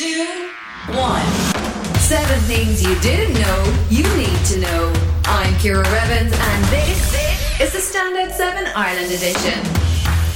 [0.00, 0.48] two,
[0.94, 1.26] one.
[1.98, 4.92] Seven things you didn't know you need to know.
[5.26, 9.89] I'm Ciara Revins, and this is the Standout 7 Ireland edition.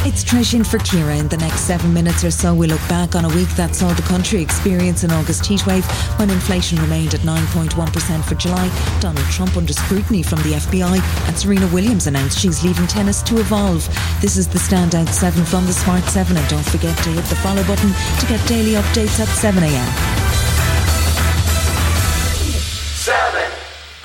[0.07, 1.17] It's Trish for Ciara.
[1.17, 3.91] In the next seven minutes or so, we look back on a week that saw
[3.95, 5.83] the country experience an August heatwave
[6.19, 8.69] when inflation remained at 9.1% for July,
[9.01, 13.39] Donald Trump under scrutiny from the FBI, and Serena Williams announced she's leaving tennis to
[13.39, 13.89] evolve.
[14.21, 17.37] This is the Standout 7 from the Smart 7, and don't forget to hit the
[17.37, 17.89] follow button
[18.21, 20.24] to get daily updates at 7am.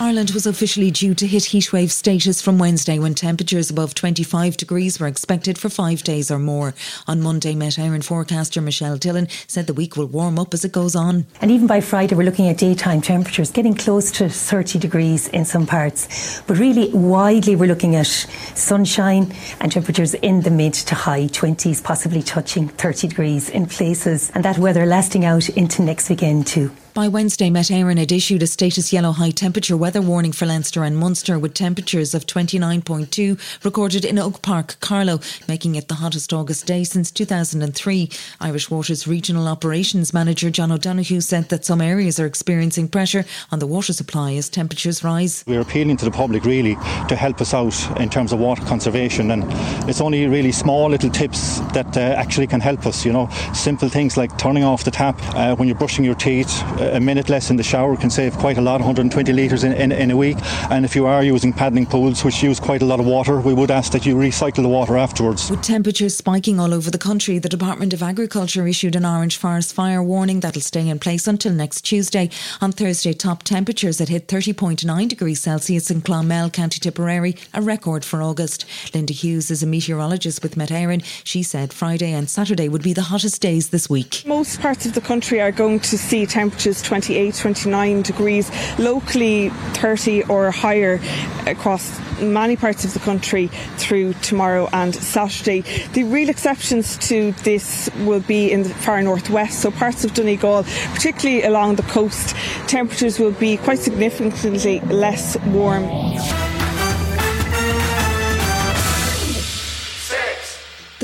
[0.01, 4.97] Ireland was officially due to hit heatwave status from Wednesday when temperatures above 25 degrees
[4.97, 6.73] were expected for five days or more.
[7.05, 10.71] On Monday, Met Éireann forecaster Michelle Dillon said the week will warm up as it
[10.71, 11.25] goes on.
[11.41, 15.43] And even by Friday, we're looking at daytime temperatures getting close to 30 degrees in
[15.43, 16.41] some parts.
[16.47, 21.83] But really, widely, we're looking at sunshine and temperatures in the mid to high 20s,
[21.83, 24.31] possibly touching 30 degrees in places.
[24.33, 26.71] And that weather lasting out into next weekend, too.
[26.99, 30.83] By Wednesday, Met Éireann had issued a status yellow high temperature weather warning for Leinster
[30.83, 36.33] and Munster with temperatures of 29.2 recorded in Oak Park, Carlow, making it the hottest
[36.33, 38.09] August day since 2003.
[38.41, 43.59] Irish Water's regional operations manager John O'Donoghue said that some areas are experiencing pressure on
[43.59, 45.45] the water supply as temperatures rise.
[45.47, 46.75] We're appealing to the public really
[47.07, 49.45] to help us out in terms of water conservation and
[49.89, 53.87] it's only really small little tips that uh, actually can help us, you know, simple
[53.87, 57.29] things like turning off the tap uh, when you're brushing your teeth, uh, a minute
[57.29, 60.17] less in the shower can save quite a lot, 120 litres in, in, in, a
[60.17, 60.37] week.
[60.69, 63.53] And if you are using paddling pools, which use quite a lot of water, we
[63.53, 65.49] would ask that you recycle the water afterwards.
[65.49, 69.73] With temperatures spiking all over the country, the Department of Agriculture issued an orange forest
[69.73, 72.29] fire warning that'll stay in place until next Tuesday.
[72.61, 78.05] On Thursday, top temperatures had hit 30.9 degrees Celsius in Clonmel, County Tipperary, a record
[78.05, 78.65] for August.
[78.93, 81.03] Linda Hughes is a meteorologist with Met Éireann.
[81.23, 84.23] She said Friday and Saturday would be the hottest days this week.
[84.25, 90.23] Most parts of the country are going to see temperatures 28, 29 degrees, locally 30
[90.23, 90.99] or higher
[91.45, 93.47] across many parts of the country
[93.77, 95.61] through tomorrow and Saturday.
[95.93, 100.63] The real exceptions to this will be in the far northwest, so parts of Donegal,
[100.93, 102.35] particularly along the coast,
[102.67, 106.48] temperatures will be quite significantly less warm.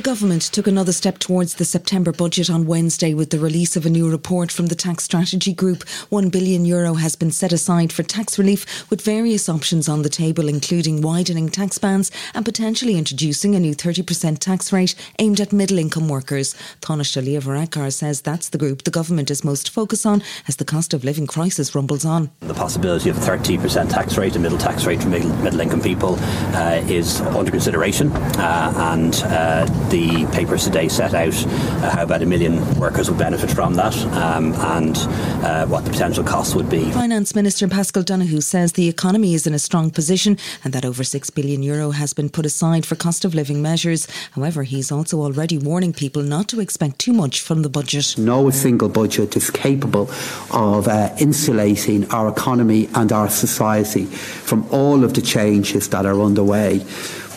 [0.06, 3.90] Government took another step towards the September budget on Wednesday with the release of a
[3.90, 5.82] new report from the Tax Strategy Group.
[6.10, 10.10] One billion euro has been set aside for tax relief with various options on the
[10.10, 15.52] table, including widening tax bands and potentially introducing a new 30% tax rate aimed at
[15.52, 16.54] middle income workers.
[16.82, 20.94] Taoiseach Varadkar says that's the group the government is most focused on as the cost
[20.94, 22.30] of living crisis rumbles on.
[22.42, 25.82] The possibility of a 30% tax rate, a middle tax rate for middle, middle income
[25.82, 26.18] people,
[26.54, 32.22] uh, is under consideration, uh, and uh, the papers today set out uh, how about
[32.22, 34.98] a million workers would benefit from that um, and
[35.46, 36.92] uh, what the potential costs would be.
[36.92, 41.06] Finance Minister Paschal Donohoe says the economy is in a strong position and that over
[41.06, 44.06] 6 billion euro has been put aside for cost of living measures.
[44.32, 48.18] However, he's also already warning people not to expect too much from the budget.
[48.18, 50.10] No single budget is capable
[50.52, 54.06] of uh, insulating our economy and our society
[54.50, 56.84] from all of the changes that are underway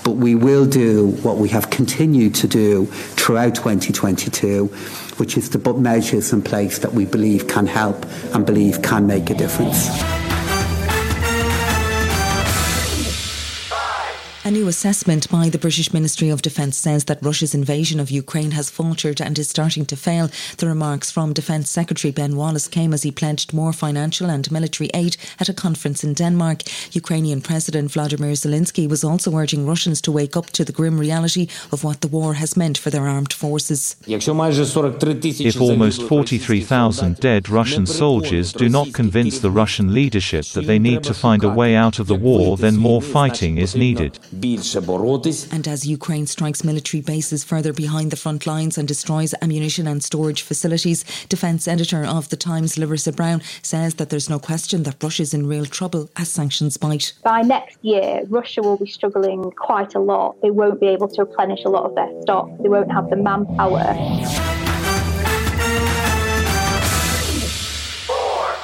[0.08, 4.64] but we will do what we have continued to do throughout 2022,
[5.18, 9.06] which is to put measures in place that we believe can help and believe can
[9.06, 10.27] make a difference.
[14.48, 18.52] A new assessment by the British Ministry of Defence says that Russia's invasion of Ukraine
[18.52, 20.30] has faltered and is starting to fail.
[20.56, 24.88] The remarks from Defence Secretary Ben Wallace came as he pledged more financial and military
[24.94, 26.62] aid at a conference in Denmark.
[26.92, 31.48] Ukrainian President Vladimir Zelensky was also urging Russians to wake up to the grim reality
[31.70, 33.96] of what the war has meant for their armed forces.
[34.06, 41.02] If almost 43,000 dead Russian soldiers do not convince the Russian leadership that they need
[41.02, 45.46] to find a way out of the war, then more fighting is needed більше боротись.
[45.52, 50.02] And as Ukraine strikes military bases further behind the front lines and destroys ammunition and
[50.10, 51.04] storage facilities,
[51.34, 55.42] defense editor of the Times Larisa Brown says that there's no question that Russia's in
[55.54, 57.06] real trouble as sanctions bite.
[57.22, 60.30] By next year, Russia will be struggling quite a lot.
[60.44, 62.46] They won't be able to replenish a lot of their stock.
[62.62, 63.84] They won't have the manpower.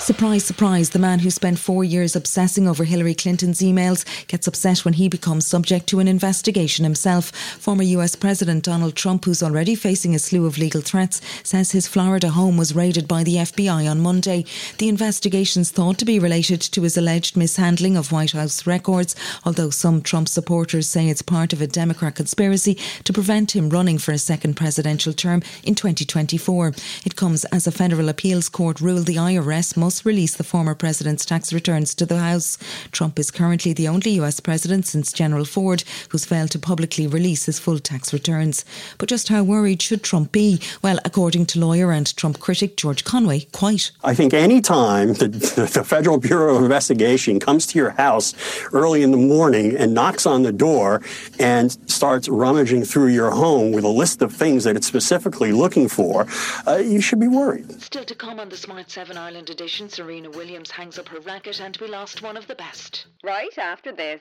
[0.05, 4.85] Surprise, surprise, the man who spent four years obsessing over Hillary Clinton's emails gets upset
[4.85, 7.31] when he becomes subject to an investigation himself.
[7.59, 11.89] Former US President Donald Trump, who's already facing a slew of legal threats, says his
[11.89, 14.45] Florida home was raided by the FBI on Monday.
[14.77, 19.17] The investigation's thought to be related to his alleged mishandling of White House records,
[19.47, 22.75] although some Trump supporters say it's part of a Democrat conspiracy
[23.05, 26.75] to prevent him running for a second presidential term in 2024.
[27.07, 30.75] It comes as a federal appeals court ruled the IRS must must release the former
[30.75, 32.59] president's tax returns to the House.
[32.91, 37.47] Trump is currently the only US president since Gerald Ford who's failed to publicly release
[37.47, 38.65] his full tax returns.
[38.99, 40.61] But just how worried should Trump be?
[40.83, 43.93] Well, according to lawyer and Trump critic George Conway, quite.
[44.03, 48.35] I think any time the, the Federal Bureau of Investigation comes to your house
[48.73, 51.03] early in the morning and knocks on the door
[51.39, 55.89] and starts rummaging through your home with a list of things that it's specifically looking
[55.89, 56.27] for,
[56.67, 57.81] uh, you should be worried.
[57.81, 61.61] Still to come on the Smart 7 Ireland edition Serena Williams hangs up her racket
[61.61, 63.07] and we lost one of the best.
[63.23, 64.21] Right after this.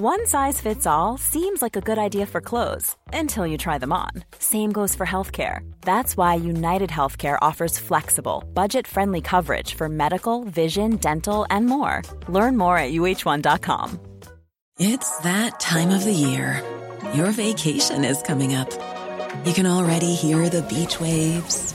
[0.00, 3.92] One size fits all seems like a good idea for clothes until you try them
[3.92, 4.10] on.
[4.38, 5.68] Same goes for healthcare.
[5.80, 12.02] That's why United Healthcare offers flexible, budget friendly coverage for medical, vision, dental, and more.
[12.28, 13.98] Learn more at uhone.com.
[14.78, 16.62] It's that time of the year.
[17.12, 18.70] Your vacation is coming up.
[19.44, 21.74] You can already hear the beach waves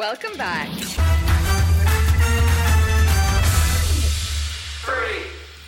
[0.00, 0.70] Welcome back.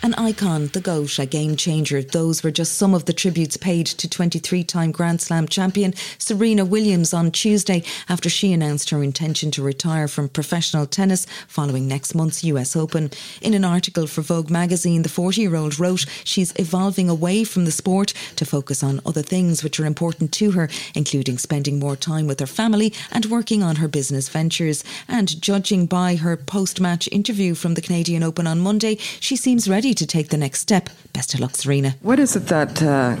[0.05, 2.03] An icon, the GOAT, a game changer.
[2.03, 6.65] Those were just some of the tributes paid to 23 time Grand Slam champion Serena
[6.65, 12.15] Williams on Tuesday after she announced her intention to retire from professional tennis following next
[12.15, 13.11] month's US Open.
[13.41, 17.63] In an article for Vogue magazine, the 40 year old wrote she's evolving away from
[17.63, 21.95] the sport to focus on other things which are important to her, including spending more
[21.95, 24.83] time with her family and working on her business ventures.
[25.07, 29.69] And judging by her post match interview from the Canadian Open on Monday, she seems
[29.69, 30.89] ready to take the next step.
[31.13, 31.95] Best of luck, Serena.
[32.01, 33.15] What is it that uh,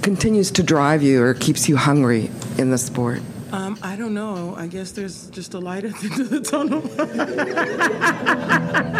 [0.00, 3.20] continues to drive you or keeps you hungry in the sport?
[3.52, 4.54] Um, I don't know.
[4.56, 6.82] I guess there's just a light at the end of the tunnel.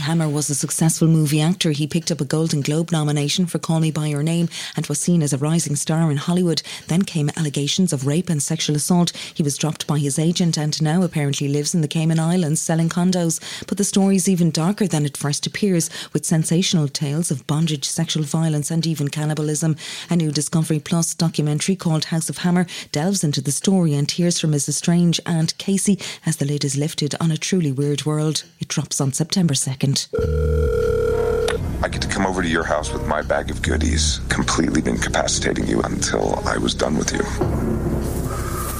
[0.00, 1.70] Hammer was a successful movie actor.
[1.70, 4.98] He picked up a Golden Globe nomination for Call Me By Your Name and was
[4.98, 6.62] seen as a rising star in Hollywood.
[6.88, 9.10] Then came allegations of rape and sexual assault.
[9.34, 12.88] He was dropped by his agent and now apparently lives in the Cayman Islands selling
[12.88, 13.40] condos.
[13.66, 17.84] But the story is even darker than it first appears, with sensational tales of bondage,
[17.84, 19.76] sexual violence, and even cannibalism.
[20.08, 24.40] A new Discovery Plus documentary called House of Hammer delves into the story and hears
[24.40, 24.74] from Mrs.
[24.74, 28.44] Strange and Casey as the lid is lifted on a truly weird world.
[28.58, 29.54] It drops on September
[29.94, 31.82] second.
[31.82, 35.66] I get to come over to your house with my bag of goodies, completely incapacitating
[35.66, 37.20] you until I was done with you.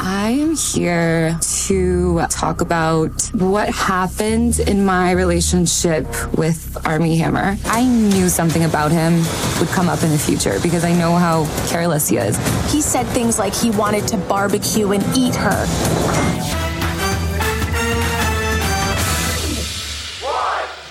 [0.03, 7.57] I am here to talk about what happened in my relationship with Armie Hammer.
[7.67, 9.19] I knew something about him
[9.59, 12.37] would come up in the future because I know how careless he is.
[12.73, 16.60] He said things like he wanted to barbecue and eat her.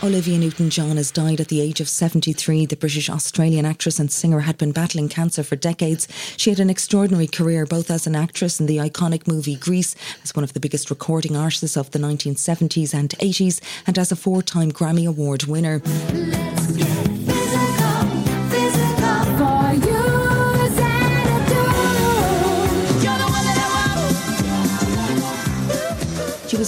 [0.01, 2.65] Olivia Newton John has died at the age of 73.
[2.65, 6.08] The British Australian actress and singer had been battling cancer for decades.
[6.38, 10.34] She had an extraordinary career both as an actress in the iconic movie Grease, as
[10.34, 14.41] one of the biggest recording artists of the 1970s and 80s, and as a four
[14.41, 15.82] time Grammy Award winner.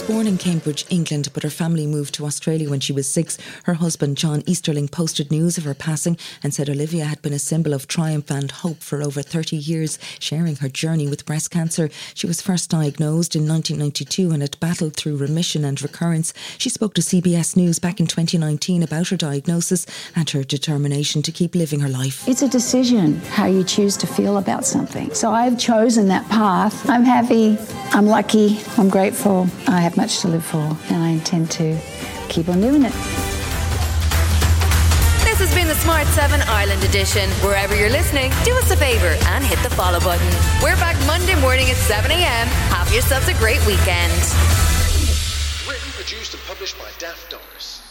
[0.02, 3.38] Born in Cambridge, England, but her family moved to Australia when she was six.
[3.66, 7.40] Her husband, John Easterling, posted news of her passing and said Olivia had been a
[7.40, 11.90] symbol of triumph and hope for over 30 years, sharing her journey with breast cancer.
[12.14, 16.34] She was first diagnosed in 1992 and had battled through remission and recurrence.
[16.58, 21.32] She spoke to CBS News back in 2019 about her diagnosis and her determination to
[21.32, 22.28] keep living her life.
[22.28, 25.14] It's a decision how you choose to feel about something.
[25.14, 26.90] So I've chosen that path.
[26.90, 27.58] I'm happy,
[27.92, 29.48] I'm lucky, I'm grateful.
[29.68, 31.78] I have much to live for, and I intend to
[32.30, 32.94] keep on doing it.
[35.28, 37.30] This has been the Smart 7 Ireland edition.
[37.44, 40.32] Wherever you're listening, do us a favour and hit the follow button.
[40.64, 42.48] We're back Monday morning at 7 a.m.
[42.72, 44.14] Have yourselves a great weekend.
[45.68, 47.91] Written, produced, and published by Daft Doris.